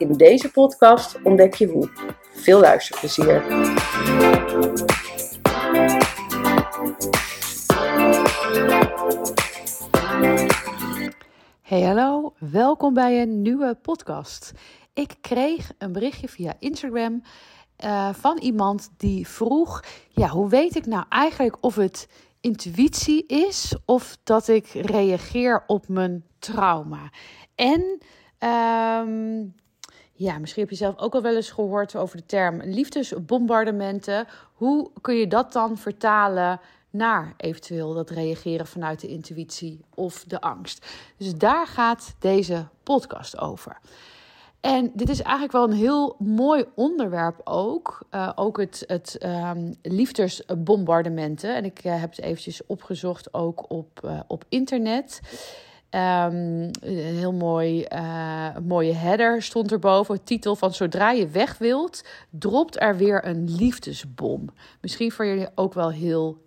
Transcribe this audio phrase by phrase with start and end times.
[0.00, 1.88] In deze podcast ontdek je hoe.
[2.32, 3.42] Veel luisterplezier.
[11.62, 14.52] Hey hallo, welkom bij een nieuwe podcast.
[14.92, 17.22] Ik kreeg een berichtje via Instagram
[17.84, 22.08] uh, van iemand die vroeg: ja, hoe weet ik nou eigenlijk of het
[22.40, 27.10] intuïtie is of dat ik reageer op mijn trauma?
[27.54, 28.00] En
[28.38, 29.54] um,
[30.20, 34.26] ja, misschien heb je zelf ook al wel eens gehoord over de term liefdesbombardementen.
[34.54, 40.40] Hoe kun je dat dan vertalen naar eventueel dat reageren vanuit de intuïtie of de
[40.40, 40.86] angst?
[41.16, 43.78] Dus daar gaat deze podcast over.
[44.60, 48.06] En dit is eigenlijk wel een heel mooi onderwerp ook.
[48.10, 51.54] Uh, ook het, het um, liefdesbombardementen.
[51.54, 55.20] En ik uh, heb het eventjes opgezocht ook op, uh, op internet.
[55.90, 60.24] Een heel mooi, uh, mooie header stond erboven.
[60.24, 64.48] Titel van Zodra je weg wilt, dropt er weer een liefdesbom.
[64.80, 66.42] Misschien voor jullie ook wel heel,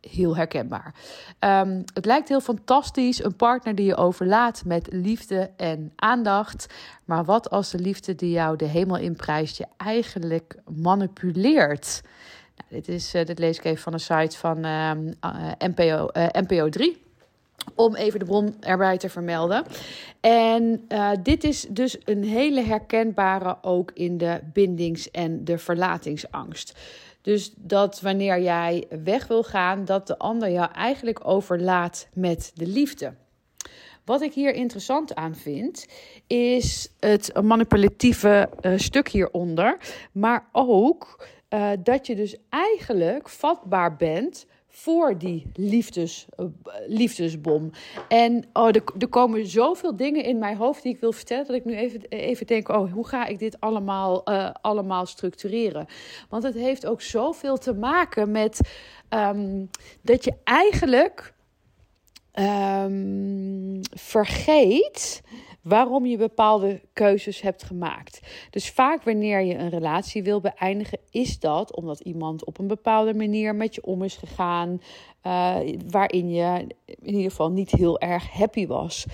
[0.00, 0.94] heel herkenbaar.
[1.40, 3.24] Um, het lijkt heel fantastisch.
[3.24, 6.66] Een partner die je overlaat met liefde en aandacht.
[7.04, 12.02] Maar wat als de liefde die jou de hemel inprijst je eigenlijk manipuleert?
[12.56, 14.90] Nou, dit, is, uh, dit lees ik even van een site van uh,
[15.58, 17.04] NPO, NPO 3
[17.74, 19.64] om even de bron erbij te vermelden.
[20.20, 26.78] En uh, dit is dus een hele herkenbare ook in de bindings- en de verlatingsangst.
[27.22, 32.66] Dus dat wanneer jij weg wil gaan, dat de ander jou eigenlijk overlaat met de
[32.66, 33.14] liefde.
[34.04, 35.86] Wat ik hier interessant aan vind,
[36.26, 39.76] is het manipulatieve uh, stuk hieronder.
[40.12, 44.46] Maar ook uh, dat je dus eigenlijk vatbaar bent
[44.78, 46.46] voor die liefdes, uh,
[46.86, 47.70] liefdesbom.
[48.08, 51.64] En oh, er, komen zoveel dingen in mijn hoofd die ik wil vertellen, dat ik
[51.64, 55.86] nu even, even denk: oh, hoe ga ik dit allemaal, uh, allemaal structureren?
[56.28, 58.60] Want het heeft ook zoveel te maken met
[59.10, 59.70] um,
[60.02, 61.34] dat je eigenlijk
[62.34, 65.22] um, vergeet
[65.68, 68.20] waarom je bepaalde keuzes hebt gemaakt.
[68.50, 73.14] Dus vaak wanneer je een relatie wil beëindigen, is dat omdat iemand op een bepaalde
[73.14, 74.80] manier met je om is gegaan,
[75.26, 75.56] uh,
[75.90, 79.06] waarin je in ieder geval niet heel erg happy was.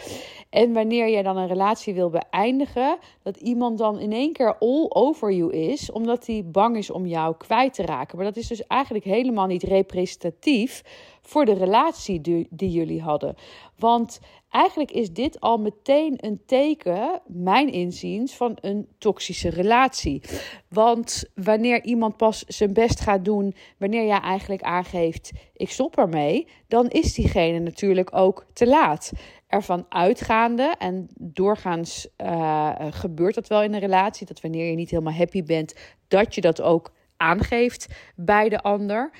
[0.50, 4.86] En wanneer je dan een relatie wil beëindigen, dat iemand dan in één keer all
[4.88, 8.16] over you is, omdat hij bang is om jou kwijt te raken.
[8.16, 10.82] Maar dat is dus eigenlijk helemaal niet representatief
[11.22, 13.34] voor de relatie die jullie hadden.
[13.78, 14.20] Want
[14.52, 20.22] eigenlijk is dit al meteen een teken, mijn inziens, van een toxische relatie.
[20.68, 26.48] Want wanneer iemand pas zijn best gaat doen, wanneer jij eigenlijk aangeeft: ik stop ermee,
[26.68, 29.12] dan is diegene natuurlijk ook te laat.
[29.46, 34.90] Ervan uitgaande en doorgaans uh, gebeurt dat wel in een relatie, dat wanneer je niet
[34.90, 35.74] helemaal happy bent,
[36.08, 39.10] dat je dat ook aangeeft bij de ander.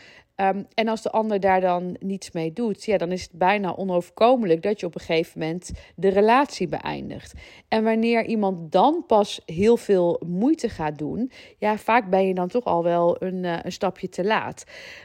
[0.42, 3.76] Um, en als de ander daar dan niets mee doet, ja, dan is het bijna
[3.76, 7.34] onoverkomelijk dat je op een gegeven moment de relatie beëindigt.
[7.68, 12.48] En wanneer iemand dan pas heel veel moeite gaat doen, ja, vaak ben je dan
[12.48, 14.64] toch al wel een, uh, een stapje te laat.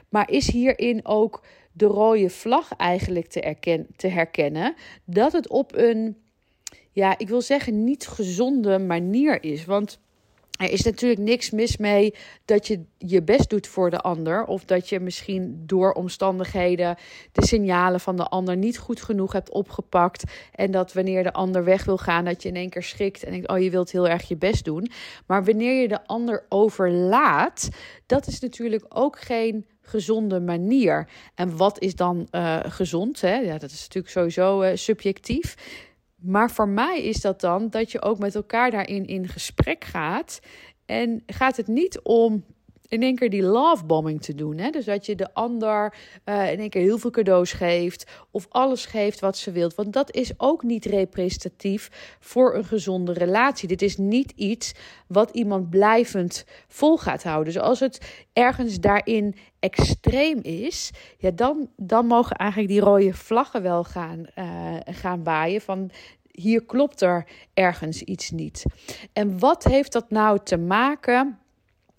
[0.09, 4.75] Maar is hierin ook de rode vlag eigenlijk te, te herkennen
[5.05, 6.17] dat het op een,
[6.91, 9.65] ja, ik wil zeggen, niet gezonde manier is.
[9.65, 9.99] Want
[10.57, 12.13] er is natuurlijk niks mis mee
[12.45, 14.45] dat je je best doet voor de ander.
[14.45, 16.95] Of dat je misschien door omstandigheden
[17.31, 20.23] de signalen van de ander niet goed genoeg hebt opgepakt.
[20.51, 23.31] En dat wanneer de ander weg wil gaan, dat je in één keer schrikt en
[23.31, 24.91] denkt: Oh, je wilt heel erg je best doen.
[25.25, 27.69] Maar wanneer je de ander overlaat,
[28.05, 31.09] dat is natuurlijk ook geen gezonde manier.
[31.35, 33.21] En wat is dan uh, gezond?
[33.21, 33.35] Hè?
[33.35, 35.55] Ja, dat is natuurlijk sowieso uh, subjectief.
[36.21, 40.39] Maar voor mij is dat dan dat je ook met elkaar daarin in gesprek gaat.
[40.85, 42.43] En gaat het niet om
[42.87, 44.57] in één keer die lovebombing te doen.
[44.57, 44.69] Hè?
[44.69, 45.93] Dus dat je de ander
[46.25, 48.11] uh, in één keer heel veel cadeaus geeft.
[48.31, 49.75] Of alles geeft wat ze wilt.
[49.75, 53.67] Want dat is ook niet representatief voor een gezonde relatie.
[53.67, 54.73] Dit is niet iets
[55.07, 57.53] wat iemand blijvend vol gaat houden.
[57.53, 63.61] Dus als het ergens daarin extreem is, ja, dan, dan mogen eigenlijk die rode vlaggen
[63.61, 65.61] wel gaan, uh, gaan waaien.
[65.61, 65.91] Van
[66.31, 68.65] hier klopt er ergens iets niet.
[69.13, 71.39] En wat heeft dat nou te maken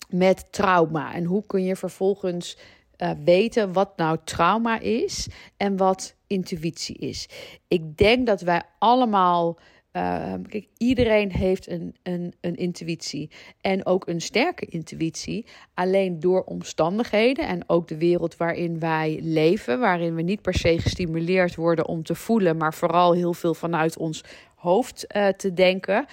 [0.09, 1.13] met trauma?
[1.13, 2.57] En hoe kun je vervolgens
[2.97, 5.27] uh, weten wat nou trauma is
[5.57, 7.29] en wat intuïtie is?
[7.67, 9.59] Ik denk dat wij allemaal
[9.93, 13.29] uh, kijk, iedereen heeft een, een, een intuïtie
[13.61, 15.45] en ook een sterke intuïtie.
[15.73, 20.79] Alleen door omstandigheden en ook de wereld waarin wij leven, waarin we niet per se
[20.79, 24.23] gestimuleerd worden om te voelen, maar vooral heel veel vanuit ons
[24.55, 26.05] hoofd uh, te denken,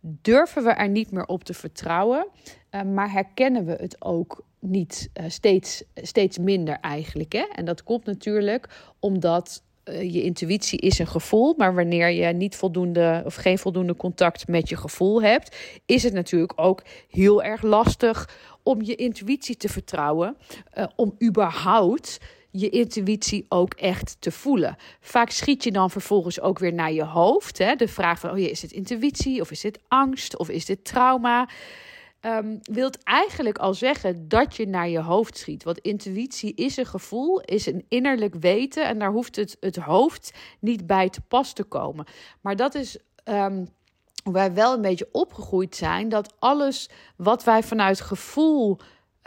[0.00, 2.26] durven we er niet meer op te vertrouwen.
[2.70, 7.32] Uh, maar herkennen we het ook niet uh, steeds, steeds minder eigenlijk.
[7.32, 7.44] Hè?
[7.54, 12.56] En dat komt natuurlijk omdat eh, je intuïtie is een gevoel, maar wanneer je niet
[12.56, 15.56] voldoende of geen voldoende contact met je gevoel hebt,
[15.86, 20.36] is het natuurlijk ook heel erg lastig om je intuïtie te vertrouwen,
[20.96, 22.18] om überhaupt
[22.50, 24.76] je intuïtie ook echt te voelen.
[25.00, 27.58] Vaak schiet je dan vervolgens ook weer naar je hoofd.
[27.58, 27.74] Hè?
[27.74, 31.48] De vraag van, oh is het intuïtie of is dit angst of is dit trauma?
[32.20, 35.64] Um, wilt eigenlijk al zeggen dat je naar je hoofd schiet.
[35.64, 38.86] Want intuïtie is een gevoel, is een innerlijk weten.
[38.86, 42.06] En daar hoeft het, het hoofd niet bij te pas te komen.
[42.40, 42.98] Maar dat is.
[43.24, 43.68] Um,
[44.24, 48.78] wij wel een beetje opgegroeid zijn, dat alles wat wij vanuit gevoel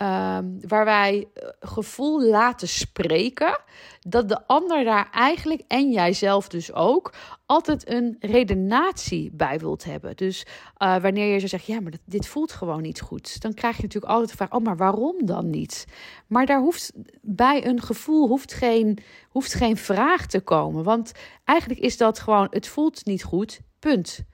[0.04, 3.60] Ehm, waar wij eh, gevoel laten spreken,
[4.02, 7.14] dat de ander daar eigenlijk, en jijzelf dus ook,
[7.46, 10.16] altijd een redenatie bij wilt hebben.
[10.16, 10.46] Dus
[10.78, 13.82] uh, wanneer je zo zegt, ja, maar dit voelt gewoon niet goed, dan krijg je
[13.82, 15.86] natuurlijk altijd de vraag, oh, maar waarom dan niet?
[16.28, 16.92] Maar daar hoeft
[17.22, 18.98] bij een gevoel hoeft geen,
[19.30, 21.12] hoeft geen vraag te komen, want
[21.44, 24.26] eigenlijk is dat gewoon, het voelt niet goed, punt.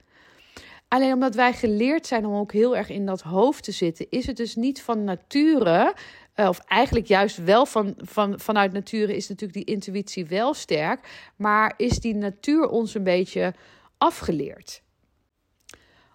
[0.90, 4.26] Alleen omdat wij geleerd zijn om ook heel erg in dat hoofd te zitten, is
[4.26, 5.94] het dus niet van nature,
[6.34, 11.30] eh, of eigenlijk juist wel van, van, vanuit nature is natuurlijk die intuïtie wel sterk,
[11.36, 13.54] maar is die natuur ons een beetje
[13.98, 14.82] afgeleerd.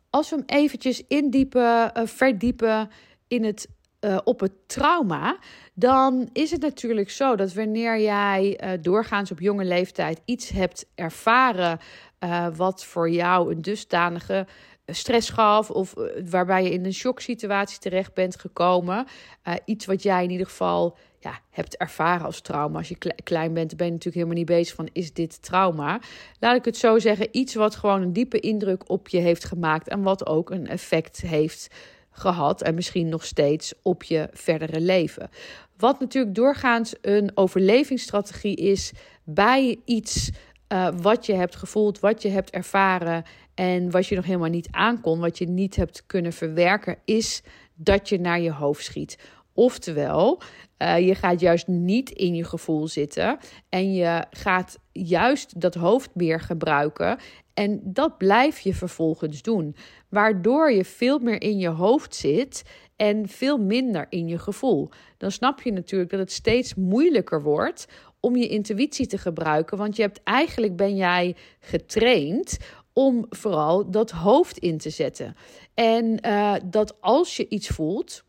[0.10, 2.90] Als we hem eventjes indiepen, uh, verdiepen
[3.28, 3.68] in het,
[4.02, 5.38] uh, op het trauma,
[5.74, 11.80] dan is het natuurlijk zo dat wanneer jij doorgaans op jonge leeftijd iets hebt ervaren
[12.26, 14.48] uh, wat voor jou een dusdanige
[14.88, 19.06] stress gaf of uh, waarbij je in een shocksituatie terecht bent gekomen.
[19.48, 22.78] Uh, iets wat jij in ieder geval ja, hebt ervaren als trauma.
[22.78, 26.00] Als je klein bent, ben je natuurlijk helemaal niet bezig van is dit trauma.
[26.40, 29.88] Laat ik het zo zeggen, iets wat gewoon een diepe indruk op je heeft gemaakt
[29.88, 31.68] en wat ook een effect heeft
[32.12, 35.30] gehad en misschien nog steeds op je verdere leven.
[35.78, 38.92] Wat natuurlijk doorgaans een overlevingsstrategie is
[39.24, 40.32] bij iets
[40.70, 43.24] uh, wat je hebt gevoeld, wat je hebt ervaren
[43.54, 47.44] en wat je nog helemaal niet aankon, wat je niet hebt kunnen verwerken, is
[47.76, 49.18] dat je naar je hoofd schiet.
[49.54, 50.42] Oftewel,
[50.78, 53.38] uh, je gaat juist niet in je gevoel zitten
[53.70, 57.18] en je gaat juist dat hoofd meer gebruiken.
[57.54, 59.76] En dat blijf je vervolgens doen,
[60.10, 62.64] waardoor je veel meer in je hoofd zit
[62.96, 64.90] en veel minder in je gevoel.
[65.18, 67.88] Dan snap je natuurlijk dat het steeds moeilijker wordt
[68.26, 69.78] om je intuïtie te gebruiken.
[69.78, 72.58] Want je hebt eigenlijk ben jij getraind
[72.94, 75.36] om vooral dat hoofd in te zetten.
[75.74, 78.24] En uh, dat als je iets voelt,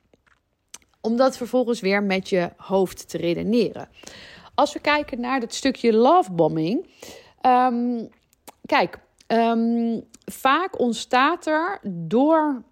[1.01, 3.89] om dat vervolgens weer met je hoofd te redeneren.
[4.55, 6.87] Als we kijken naar dat stukje lovebombing.
[7.43, 8.09] Um,
[8.67, 12.63] kijk, um, vaak ontstaat er door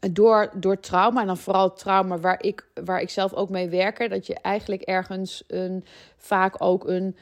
[0.00, 4.10] door, door trauma, en dan vooral trauma waar ik, waar ik zelf ook mee werk,
[4.10, 5.84] dat je eigenlijk ergens een,
[6.16, 7.16] vaak ook een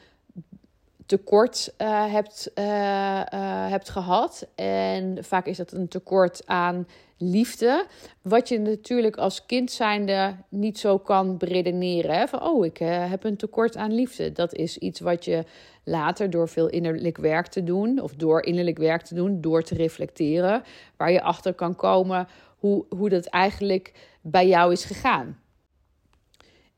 [1.05, 4.47] tekort uh, hebt, uh, uh, hebt gehad.
[4.55, 7.85] En vaak is dat een tekort aan liefde.
[8.21, 12.15] Wat je natuurlijk als kind zijnde niet zo kan beredeneren.
[12.15, 12.27] Hè?
[12.27, 14.31] Van, oh, ik heb een tekort aan liefde.
[14.31, 15.43] Dat is iets wat je
[15.83, 18.01] later door veel innerlijk werk te doen...
[18.01, 20.63] of door innerlijk werk te doen, door te reflecteren...
[20.97, 22.27] waar je achter kan komen
[22.65, 25.39] hoe, hoe dat eigenlijk bij jou is gegaan.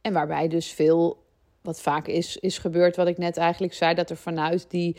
[0.01, 1.25] En waarbij dus veel,
[1.61, 4.97] wat vaak is, is gebeurd, wat ik net eigenlijk zei, dat er vanuit die,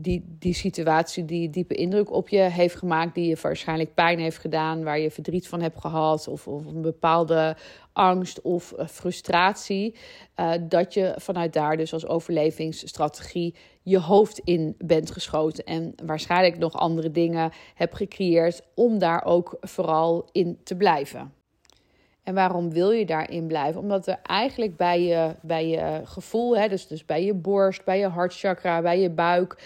[0.00, 4.38] die, die situatie die diepe indruk op je heeft gemaakt, die je waarschijnlijk pijn heeft
[4.38, 7.56] gedaan, waar je verdriet van hebt gehad, of, of een bepaalde
[7.92, 9.94] angst of eh, frustratie,
[10.36, 16.58] uh, dat je vanuit daar dus als overlevingsstrategie je hoofd in bent geschoten en waarschijnlijk
[16.58, 21.32] nog andere dingen hebt gecreëerd om daar ook vooral in te blijven.
[22.22, 23.80] En waarom wil je daarin blijven?
[23.80, 27.98] Omdat er eigenlijk bij je, bij je gevoel, hè, dus, dus bij je borst, bij
[27.98, 29.56] je hartchakra, bij je buik,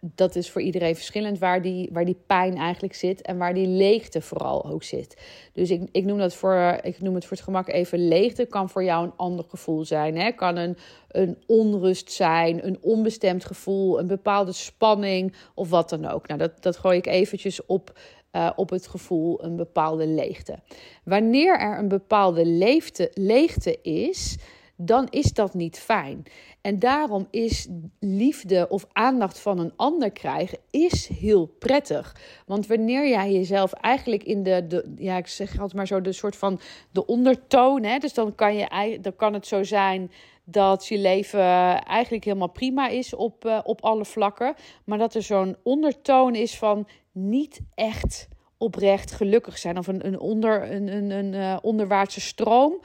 [0.00, 3.66] dat is voor iedereen verschillend waar die, waar die pijn eigenlijk zit en waar die
[3.66, 5.16] leegte vooral ook zit.
[5.52, 8.46] Dus ik, ik, noem, dat voor, ik noem het voor het gemak even leegte.
[8.46, 10.16] Kan voor jou een ander gevoel zijn.
[10.16, 10.30] Hè?
[10.32, 10.76] Kan een,
[11.08, 16.26] een onrust zijn, een onbestemd gevoel, een bepaalde spanning of wat dan ook.
[16.26, 17.98] Nou, dat, dat gooi ik eventjes op.
[18.36, 20.58] Uh, op het gevoel een bepaalde leegte.
[21.04, 24.36] Wanneer er een bepaalde leegte, leegte is,
[24.82, 26.22] dan is dat niet fijn.
[26.60, 27.68] En daarom is
[27.98, 32.16] liefde of aandacht van een ander krijgen is heel prettig.
[32.46, 36.12] Want wanneer jij jezelf eigenlijk in de, de ja, ik zeg altijd maar zo, de
[36.12, 36.60] soort van
[36.90, 40.10] de ondertoon, hè, dus dan kan, je, dan kan het zo zijn
[40.44, 41.40] dat je leven
[41.82, 46.58] eigenlijk helemaal prima is op, uh, op alle vlakken, maar dat er zo'n ondertoon is
[46.58, 52.20] van niet echt oprecht gelukkig zijn of een, een, onder, een, een, een uh, onderwaartse
[52.20, 52.80] stroom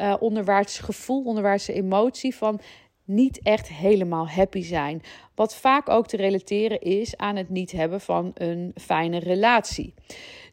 [0.00, 2.60] uh, onderwaarts gevoel, onderwaartse emotie van
[3.04, 5.02] niet echt helemaal happy zijn.
[5.34, 9.94] Wat vaak ook te relateren is aan het niet hebben van een fijne relatie.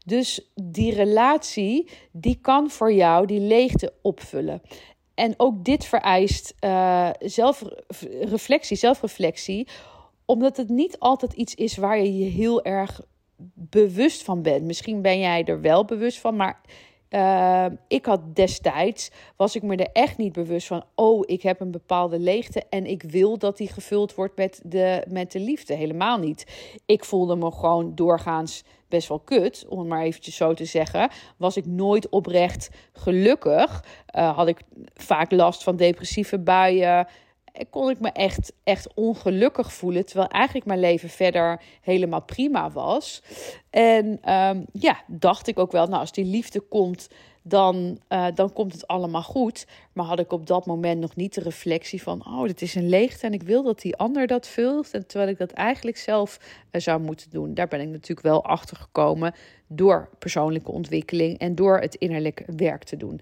[0.06, 4.62] Dus die relatie, die kan voor jou die leegte opvullen.
[5.14, 9.68] En ook dit vereist uh, zelfreflectie, zelfreflectie,
[10.26, 13.02] omdat het niet altijd iets is waar je je heel erg
[13.54, 14.64] bewust van bent.
[14.64, 16.62] Misschien ben jij er wel bewust van, maar
[17.14, 21.60] uh, ik had destijds, was ik me er echt niet bewust van, oh, ik heb
[21.60, 25.74] een bepaalde leegte en ik wil dat die gevuld wordt met de, met de liefde.
[25.74, 26.46] Helemaal niet.
[26.86, 31.10] Ik voelde me gewoon doorgaans best wel kut, om het maar eventjes zo te zeggen.
[31.38, 33.84] Was ik nooit oprecht gelukkig.
[34.18, 34.62] Uh, had ik
[34.94, 37.08] vaak last van depressieve buien
[37.70, 40.06] kon ik me echt, echt ongelukkig voelen.
[40.06, 43.22] Terwijl eigenlijk mijn leven verder helemaal prima was.
[43.70, 47.10] En um, ja, dacht ik ook wel, nou, als die liefde komt,
[47.44, 49.68] dan, uh, dan komt het allemaal goed.
[49.94, 52.90] Maar had ik op dat moment nog niet de reflectie van: oh, dit is een
[52.90, 54.92] leegte en ik wil dat die ander dat vult.
[54.92, 56.40] En terwijl ik dat eigenlijk zelf
[56.72, 57.54] uh, zou moeten doen.
[57.54, 59.34] Daar ben ik natuurlijk wel achter gekomen
[59.68, 63.22] door persoonlijke ontwikkeling en door het innerlijk werk te doen.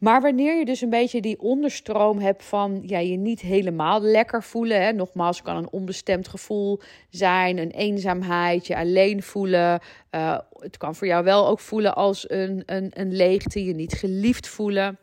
[0.00, 4.42] Maar wanneer je dus een beetje die onderstroom hebt van ja, je niet helemaal lekker
[4.42, 4.82] voelen.
[4.82, 6.80] Hè, nogmaals, kan een onbestemd gevoel
[7.10, 9.80] zijn, een eenzaamheid, je alleen voelen.
[10.10, 13.92] Uh, het kan voor jou wel ook voelen als een, een, een leegte, je niet
[13.92, 14.98] geliefd voelen.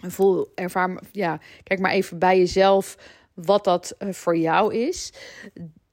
[0.00, 2.96] Voel, ervaar, ja, kijk maar even bij jezelf
[3.34, 5.12] wat dat uh, voor jou is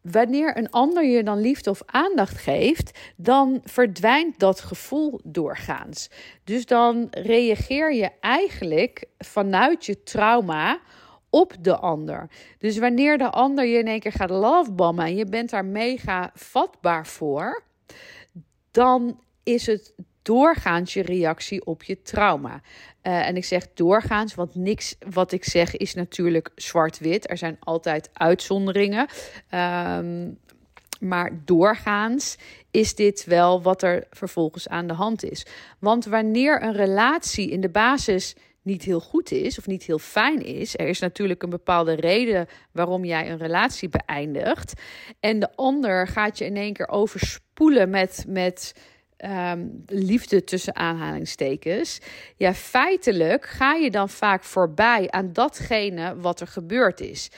[0.02, 6.10] wanneer een ander je dan liefde of aandacht geeft, dan verdwijnt dat gevoel doorgaans.
[6.44, 10.80] Dus dan reageer je eigenlijk vanuit je trauma
[11.30, 12.30] op de ander.
[12.58, 16.32] Dus wanneer de ander je in één keer gaat lovebommen en je bent daar mega
[16.34, 17.64] vatbaar voor,
[18.72, 22.62] dan is het doorgaans je reactie op je trauma.
[23.04, 27.30] Uh, en ik zeg doorgaans, want niks wat ik zeg is natuurlijk zwart-wit.
[27.30, 29.08] Er zijn altijd uitzonderingen.
[29.54, 30.40] Um,
[31.00, 32.38] maar doorgaans
[32.72, 35.46] is dit wel wat er vervolgens aan de hand is.
[35.80, 40.46] Want wanneer een relatie in de basis niet heel goed is of niet heel fijn
[40.46, 40.78] is.
[40.78, 44.82] Er is natuurlijk een bepaalde reden waarom jij een relatie beëindigt.
[45.20, 48.74] En de ander gaat je in één keer overspoelen met, met
[49.26, 52.00] um, liefde tussen aanhalingstekens.
[52.36, 57.30] Ja, feitelijk ga je dan vaak voorbij aan datgene wat er gebeurd is.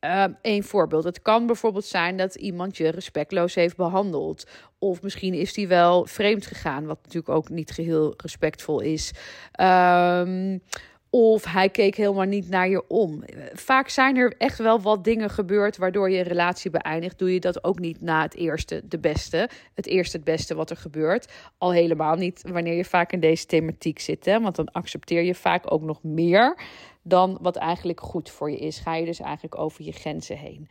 [0.00, 1.04] Um, een voorbeeld.
[1.04, 4.46] Het kan bijvoorbeeld zijn dat iemand je respectloos heeft behandeld.
[4.78, 9.12] Of misschien is die wel vreemd gegaan, wat natuurlijk ook niet geheel respectvol is.
[9.60, 10.62] Um,
[11.10, 13.22] of hij keek helemaal niet naar je om.
[13.52, 17.18] Vaak zijn er echt wel wat dingen gebeurd waardoor je een relatie beëindigt.
[17.18, 19.48] Doe je dat ook niet na het eerste, de beste.
[19.74, 21.32] Het eerste, het beste wat er gebeurt.
[21.58, 24.24] Al helemaal niet wanneer je vaak in deze thematiek zit.
[24.24, 24.40] Hè?
[24.40, 26.58] Want dan accepteer je vaak ook nog meer
[27.02, 28.78] dan wat eigenlijk goed voor je is.
[28.78, 30.68] Ga je dus eigenlijk over je grenzen heen.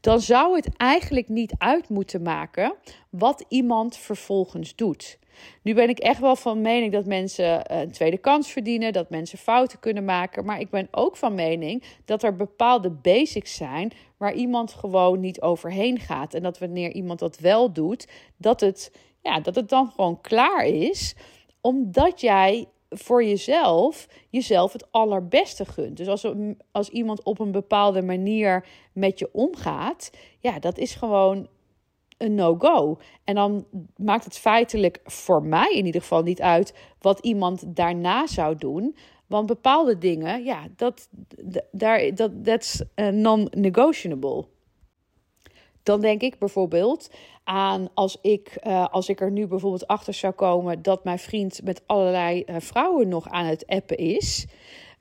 [0.00, 2.74] Dan zou het eigenlijk niet uit moeten maken
[3.10, 5.18] wat iemand vervolgens doet.
[5.62, 9.10] Nu ben ik echt wel van mening dat mensen eh, een tweede kans verdienen, dat
[9.10, 10.44] mensen fouten kunnen maken.
[10.44, 15.40] Maar ik ben ook van mening dat er bepaalde basics zijn waar iemand gewoon niet
[15.40, 16.34] overheen gaat.
[16.34, 18.92] En dat wanneer iemand dat wel doet, dat het,
[19.22, 21.14] ja, dat het dan gewoon klaar is,
[21.60, 25.96] omdat jij voor jezelf jezelf het allerbeste gunt.
[25.96, 26.26] Dus als,
[26.72, 31.48] als iemand op een bepaalde manier met je omgaat, ja, dat is gewoon
[32.20, 32.98] een no-go.
[33.24, 38.26] En dan maakt het feitelijk voor mij in ieder geval niet uit wat iemand daarna
[38.26, 38.96] zou doen.
[39.26, 41.08] Want bepaalde dingen, ja, dat,
[41.70, 44.44] daar, dat that's uh, non-negotiable.
[45.82, 47.10] Dan denk ik bijvoorbeeld
[47.44, 51.60] aan als ik, uh, als ik er nu bijvoorbeeld achter zou komen dat mijn vriend
[51.64, 54.46] met allerlei uh, vrouwen nog aan het appen is.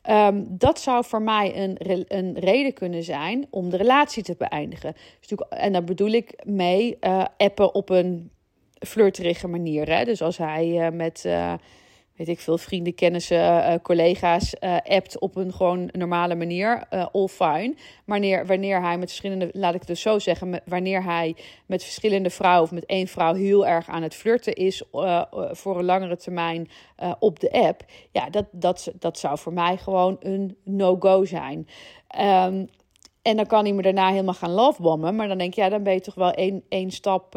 [0.09, 4.95] Ehm, dat zou voor mij een, een reden kunnen zijn om de relatie te beëindigen.
[5.19, 8.31] Dus, en daar bedoel ik mee uh, appen op een
[8.79, 9.89] flirterige manier.
[9.89, 10.05] Hè?
[10.05, 11.53] Dus als hij uh, met uh,
[12.19, 17.05] weet ik veel, vrienden, kennissen, uh, collega's uh, appt op een gewoon normale manier, uh,
[17.11, 17.75] all fine.
[18.05, 21.35] Wanneer, wanneer hij met verschillende, laat ik het dus zo zeggen, wanneer hij
[21.65, 24.83] met verschillende vrouwen of met één vrouw heel erg aan het flirten is
[25.51, 26.69] voor een langere termijn
[27.19, 31.67] op de app, ja, dat, dat, dat zou voor mij gewoon een no-go zijn.
[32.19, 32.69] Um,
[33.21, 35.15] en dan kan hij me daarna helemaal gaan lovebommen.
[35.15, 37.31] Maar dan denk je, ja, dan ben je toch wel één, één stap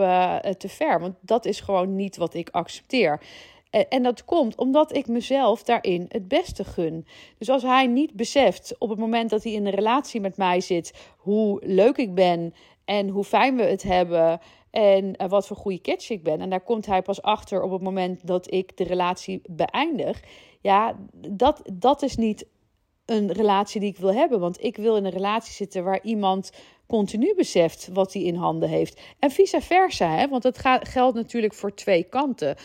[0.58, 1.00] te ver.
[1.00, 3.20] Want dat is gewoon niet wat ik accepteer.
[3.72, 7.06] En dat komt omdat ik mezelf daarin het beste gun.
[7.38, 10.60] Dus als hij niet beseft op het moment dat hij in een relatie met mij
[10.60, 15.56] zit, hoe leuk ik ben en hoe fijn we het hebben en eh, wat voor
[15.56, 16.40] goede catch ik ben.
[16.40, 20.22] En daar komt hij pas achter op het moment dat ik de relatie beëindig.
[20.60, 22.46] Ja, dat, dat is niet
[23.06, 24.40] een relatie die ik wil hebben.
[24.40, 26.50] Want ik wil in een relatie zitten waar iemand
[26.86, 29.00] continu beseft wat hij in handen heeft.
[29.18, 30.28] En vice versa, hè?
[30.28, 32.56] want dat geldt natuurlijk voor twee kanten.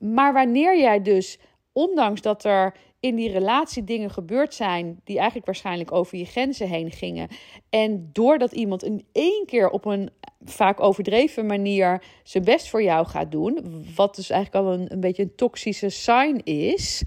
[0.00, 1.38] Maar wanneer jij dus,
[1.72, 6.68] ondanks dat er in die relatie dingen gebeurd zijn die eigenlijk waarschijnlijk over je grenzen
[6.68, 7.28] heen gingen.
[7.70, 10.10] En doordat iemand in één keer op een
[10.44, 15.00] vaak overdreven manier zijn best voor jou gaat doen, wat dus eigenlijk al een, een
[15.00, 17.02] beetje een toxische sign is.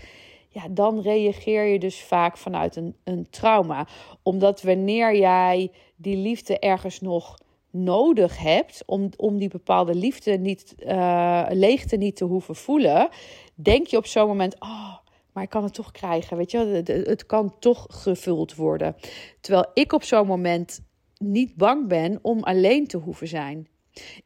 [0.49, 3.87] Ja, dan reageer je dus vaak vanuit een, een trauma.
[4.23, 7.37] Omdat wanneer jij die liefde ergens nog
[7.73, 13.09] nodig hebt om, om die bepaalde liefde niet, uh, leegte niet te hoeven voelen,
[13.55, 14.95] denk je op zo'n moment, oh,
[15.31, 18.95] maar ik kan het toch krijgen, weet je, het, het kan toch gevuld worden.
[19.39, 20.81] Terwijl ik op zo'n moment
[21.17, 23.67] niet bang ben om alleen te hoeven zijn.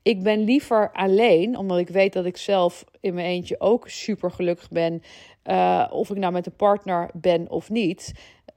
[0.01, 4.31] Ik ben liever alleen, omdat ik weet dat ik zelf in mijn eentje ook super
[4.31, 5.01] gelukkig ben.
[5.45, 8.13] Uh, of ik nou met een partner ben of niet.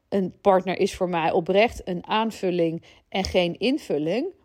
[0.08, 4.38] Een partner is voor mij oprecht een aanvulling en geen invulling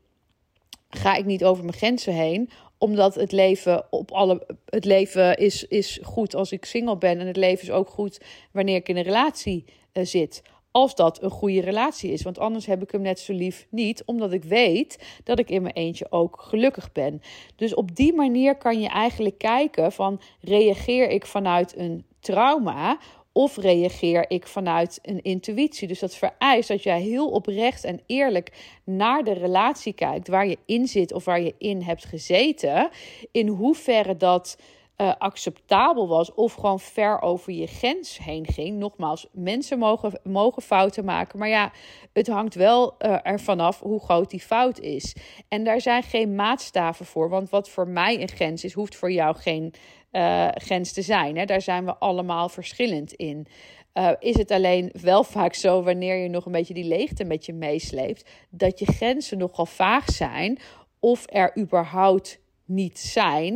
[0.96, 2.50] ga ik niet over mijn grenzen heen.
[2.78, 4.48] Omdat het leven op alle.
[4.66, 7.20] Het leven is, is goed als ik single ben.
[7.20, 8.22] En het leven is ook goed
[8.52, 10.42] wanneer ik in een relatie uh, zit.
[10.72, 12.22] Als dat een goede relatie is.
[12.22, 14.04] Want anders heb ik hem net zo lief niet.
[14.06, 17.22] Omdat ik weet dat ik in mijn eentje ook gelukkig ben.
[17.56, 22.98] Dus op die manier kan je eigenlijk kijken van reageer ik vanuit een trauma
[23.38, 25.88] of reageer ik vanuit een intuïtie?
[25.88, 30.58] Dus dat vereist dat jij heel oprecht en eerlijk naar de relatie kijkt waar je
[30.66, 32.90] in zit of waar je in hebt gezeten.
[33.32, 34.58] In hoeverre dat
[34.98, 38.78] uh, acceptabel was of gewoon ver over je grens heen ging.
[38.78, 41.72] Nogmaals, mensen mogen, mogen fouten maken, maar ja,
[42.14, 45.16] het hangt wel uh, ervan af hoe groot die fout is.
[45.48, 49.12] En daar zijn geen maatstaven voor, want wat voor mij een grens is, hoeft voor
[49.12, 49.74] jou geen
[50.16, 51.38] uh, grens te zijn.
[51.38, 51.46] Hè?
[51.46, 53.48] Daar zijn we allemaal verschillend in.
[53.94, 57.46] Uh, is het alleen wel vaak zo wanneer je nog een beetje die leegte met
[57.46, 60.60] je meesleept, dat je grenzen nogal vaag zijn
[61.00, 63.54] of er überhaupt niet zijn.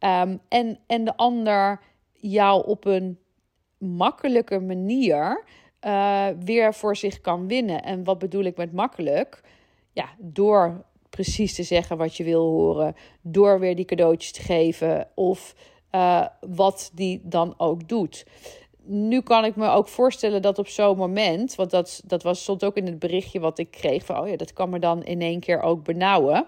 [0.00, 1.80] Um, en, en de ander
[2.12, 3.18] jou op een
[3.78, 5.44] makkelijke manier
[5.86, 7.82] uh, weer voor zich kan winnen.
[7.82, 9.40] En wat bedoel ik met makkelijk?
[9.92, 15.08] Ja, door precies te zeggen wat je wil horen, door weer die cadeautjes te geven
[15.14, 15.54] of
[15.94, 18.26] uh, wat die dan ook doet.
[18.86, 22.64] Nu kan ik me ook voorstellen dat op zo'n moment, want dat, dat was, stond
[22.64, 25.20] ook in het berichtje wat ik kreeg, van oh ja, dat kan me dan in
[25.20, 26.46] één keer ook benauwen.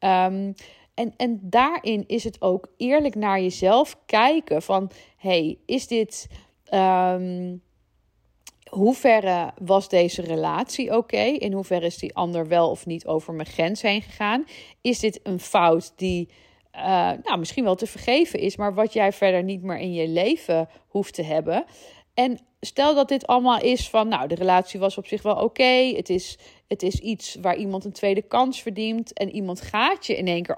[0.00, 0.54] Um,
[0.94, 6.28] en, en daarin is het ook eerlijk naar jezelf kijken van, hey, is dit,
[6.74, 7.62] um,
[8.70, 11.22] hoeverre was deze relatie oké?
[11.22, 14.44] In hoeverre is die ander wel of niet over mijn grens heen gegaan?
[14.80, 16.28] Is dit een fout die
[16.78, 20.08] uh, nou, misschien wel te vergeven is, maar wat jij verder niet meer in je
[20.08, 21.64] leven hoeft te hebben.
[22.14, 25.92] En stel dat dit allemaal is van, nou, de relatie was op zich wel oké.
[25.96, 26.38] Het, is,
[26.68, 29.12] het is iets waar iemand een tweede kans verdient.
[29.12, 30.56] En iemand gaat je in één keer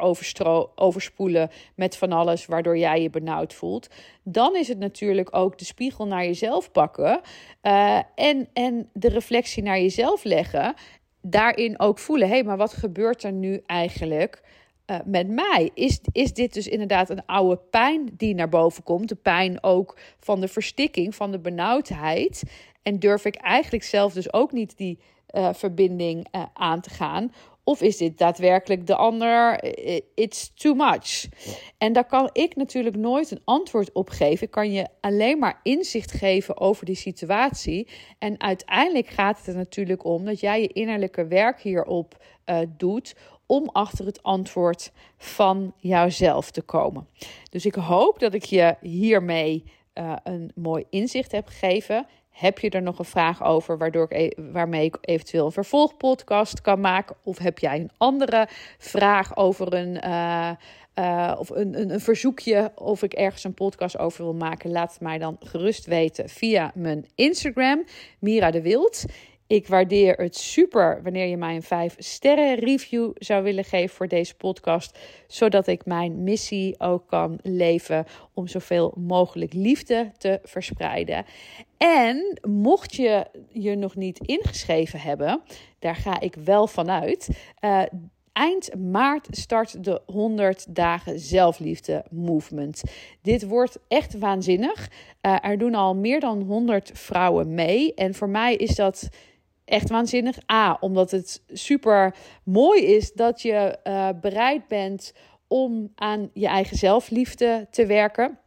[0.74, 3.88] overspoelen met van alles, waardoor jij je benauwd voelt.
[4.22, 7.20] Dan is het natuurlijk ook de spiegel naar jezelf pakken.
[7.62, 10.74] Uh, en, en de reflectie naar jezelf leggen.
[11.22, 14.42] Daarin ook voelen, hé, hey, maar wat gebeurt er nu eigenlijk?
[14.90, 15.70] Uh, met mij?
[15.74, 19.09] Is, is dit dus inderdaad een oude pijn die naar boven komt?
[19.09, 22.42] De pijn ook van de verstikking, van de benauwdheid.
[22.83, 24.98] En durf ik eigenlijk zelf dus ook niet die
[25.35, 27.33] uh, verbinding uh, aan te gaan?
[27.64, 29.64] Of is dit daadwerkelijk de ander?
[30.14, 31.29] It's too much.
[31.79, 34.46] En daar kan ik natuurlijk nooit een antwoord op geven.
[34.46, 37.88] Ik kan je alleen maar inzicht geven over die situatie.
[38.18, 42.16] En uiteindelijk gaat het er natuurlijk om dat jij je innerlijke werk hierop
[42.76, 43.14] doet
[43.51, 47.09] om achter het antwoord van jouzelf te komen.
[47.51, 52.07] Dus ik hoop dat ik je hiermee uh, een mooi inzicht heb gegeven.
[52.31, 56.61] Heb je er nog een vraag over waardoor ik, e-, waarmee ik eventueel een vervolgpodcast
[56.61, 57.17] kan maken?
[57.25, 63.03] Of heb jij een andere vraag over een, uh, of een, een, een, verzoekje of
[63.03, 64.71] ik ergens een podcast over wil maken?
[64.71, 67.85] Laat het mij dan gerust weten via mijn Instagram,
[68.19, 69.05] Mira de Wild.
[69.51, 74.09] Ik waardeer het super wanneer je mij een 5 sterren review zou willen geven voor
[74.09, 81.25] deze podcast, zodat ik mijn missie ook kan leven om zoveel mogelijk liefde te verspreiden.
[81.77, 85.43] En mocht je je nog niet ingeschreven hebben,
[85.79, 87.29] daar ga ik wel vanuit.
[87.61, 87.83] Uh,
[88.33, 92.83] Eind maart start de 100 dagen zelfliefde movement.
[93.23, 94.89] Dit wordt echt waanzinnig.
[95.23, 97.95] Uh, er doen al meer dan 100 vrouwen mee.
[97.95, 99.09] En voor mij is dat
[99.70, 100.38] echt waanzinnig.
[100.52, 105.12] A, omdat het super mooi is dat je uh, bereid bent
[105.48, 108.38] om aan je eigen zelfliefde te werken.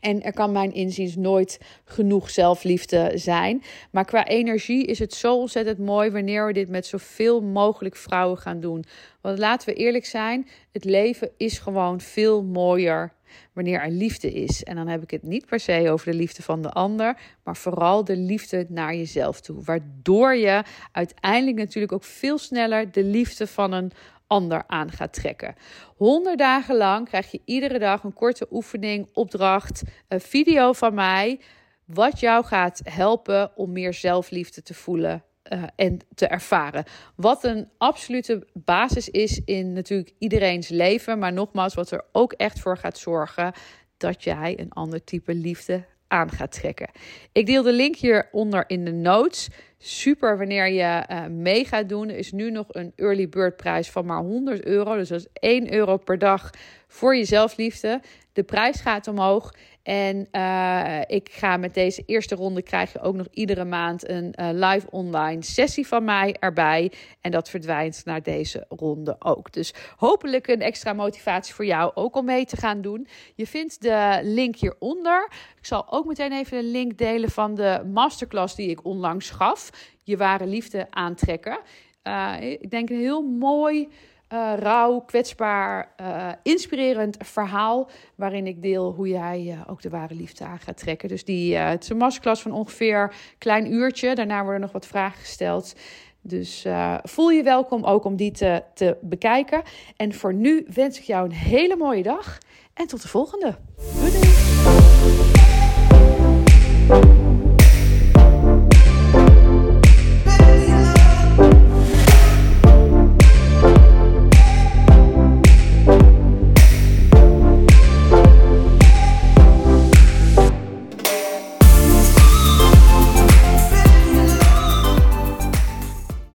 [0.00, 3.62] En er kan mijn inziens nooit genoeg zelfliefde zijn.
[3.90, 8.38] Maar qua energie is het zo ontzettend mooi wanneer we dit met zoveel mogelijk vrouwen
[8.38, 8.84] gaan doen.
[9.20, 13.12] Want laten we eerlijk zijn, het leven is gewoon veel mooier
[13.52, 14.64] wanneer er liefde is.
[14.64, 17.56] En dan heb ik het niet per se over de liefde van de ander, maar
[17.56, 19.62] vooral de liefde naar jezelf toe.
[19.64, 20.62] Waardoor je
[20.92, 23.92] uiteindelijk natuurlijk ook veel sneller de liefde van een
[24.26, 25.54] ander aan gaat trekken.
[25.96, 31.40] 100 dagen lang krijg je iedere dag een korte oefening, opdracht, een video van mij.
[31.84, 36.84] Wat jou gaat helpen om meer zelfliefde te voelen uh, en te ervaren.
[37.14, 41.18] Wat een absolute basis is in natuurlijk iedereen's leven.
[41.18, 43.52] Maar nogmaals, wat er ook echt voor gaat zorgen
[43.96, 46.90] dat jij een ander type liefde aan gaat trekken.
[47.32, 49.48] Ik deel de link hieronder in de notes.
[49.78, 52.10] Super wanneer je uh, mee gaat doen.
[52.10, 54.96] Is nu nog een early bird prijs van maar 100 euro.
[54.96, 56.50] Dus dat is 1 euro per dag
[56.86, 58.00] voor je zelfliefde.
[58.32, 59.54] De prijs gaat omhoog.
[59.88, 64.34] En uh, ik ga met deze eerste ronde krijg je ook nog iedere maand een
[64.40, 66.92] uh, live online sessie van mij erbij.
[67.20, 69.52] En dat verdwijnt naar deze ronde ook.
[69.52, 73.06] Dus hopelijk een extra motivatie voor jou ook om mee te gaan doen.
[73.34, 75.30] Je vindt de link hieronder.
[75.58, 79.70] Ik zal ook meteen even een link delen van de masterclass die ik onlangs gaf.
[80.02, 81.58] Je ware liefde aantrekken.
[82.04, 83.88] Uh, ik denk een heel mooi
[84.32, 87.90] uh, rauw, kwetsbaar, uh, inspirerend verhaal.
[88.14, 91.08] Waarin ik deel hoe jij uh, ook de ware liefde aan gaat trekken.
[91.08, 94.14] Dus die, het is een masterclass van ongeveer een klein uurtje.
[94.14, 95.74] Daarna worden nog wat vragen gesteld.
[96.20, 96.66] Dus
[97.02, 99.62] voel je welkom ook om die te, te bekijken.
[99.96, 102.38] En voor nu wens ik jou een hele mooie dag.
[102.74, 103.56] En tot de volgende.